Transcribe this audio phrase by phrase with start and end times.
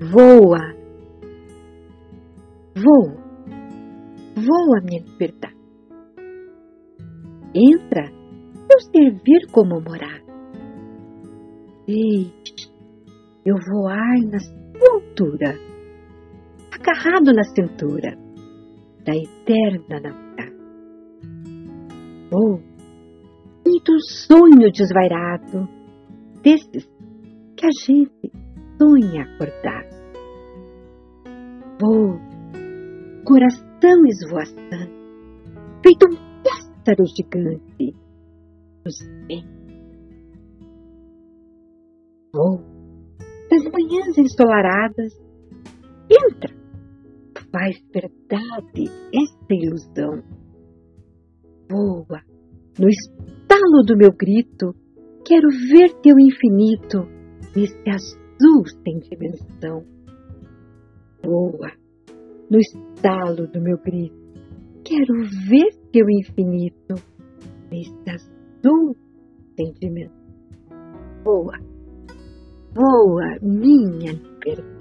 [0.00, 0.74] voa,
[2.74, 3.16] voa,
[4.36, 5.56] voa minha liberdade.
[7.54, 8.10] Entra,
[8.70, 10.20] eu servir como morar.
[11.86, 12.70] Deixe
[13.44, 14.38] eu voar na
[14.92, 15.58] altura,
[16.72, 18.18] agarrado na cintura
[19.04, 20.26] da eterna namorada.
[22.32, 22.58] Oh,
[23.62, 25.68] feito um sonho desvairado,
[26.42, 26.86] desses
[27.56, 28.15] que a gente
[28.78, 29.84] sonha acordar.
[31.80, 32.18] Vou,
[33.24, 34.92] coração esvoaçante,
[35.82, 37.94] feito um pássaro gigante,
[38.84, 39.56] ventos.
[42.32, 42.60] Vou,
[43.50, 45.12] das manhãs ensolaradas,
[46.10, 46.54] entra,
[47.52, 50.22] faz verdade esta ilusão.
[51.70, 52.22] Voa,
[52.78, 54.74] no estalo do meu grito,
[55.24, 57.06] quero ver teu infinito
[57.54, 58.25] nesse azul
[58.84, 59.84] sem dimensão.
[61.24, 61.72] Voa,
[62.50, 64.16] no estalo do meu grito,
[64.84, 65.14] quero
[65.48, 66.94] ver teu infinito
[67.70, 68.96] nesse azul
[69.56, 70.16] sem dimensão.
[71.24, 71.58] Voa,
[72.72, 74.75] voa, minha liberdade.